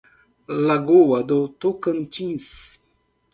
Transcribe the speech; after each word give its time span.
Lagoa 0.67 1.21
do 1.27 1.37
Tocantins 1.59 2.47